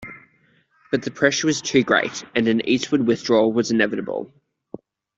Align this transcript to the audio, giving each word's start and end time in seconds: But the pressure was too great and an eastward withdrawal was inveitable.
But 0.89 1.03
the 1.03 1.11
pressure 1.11 1.45
was 1.45 1.61
too 1.61 1.83
great 1.83 2.23
and 2.33 2.47
an 2.47 2.67
eastward 2.67 3.05
withdrawal 3.05 3.53
was 3.53 3.69
inveitable. 3.69 4.33